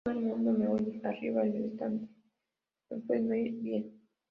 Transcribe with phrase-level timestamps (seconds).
[0.03, 2.07] ¿Todo el mundo me oye?¿ arriba del estante,
[2.89, 3.53] me pueden oír?
[3.61, 4.01] bien.